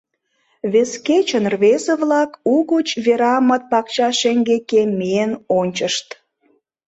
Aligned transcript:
Вес 0.71 0.91
кечын 1.07 1.45
рвезе-влак 1.53 2.31
угыч 2.55 2.87
Верамыт 3.05 3.63
пакча 3.71 4.09
шеҥгеке 4.19 4.81
миен 4.97 5.31
ончышт. 5.59 6.07